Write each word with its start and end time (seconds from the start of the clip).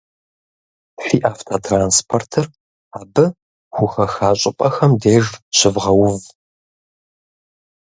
Фи 1.03 1.15
автотранспортыр 1.31 2.45
абы 2.99 3.25
хухэха 3.75 4.29
щӀыпӀэхэм 4.39 4.91
деж 5.01 5.25
щывгъэув. 5.57 6.21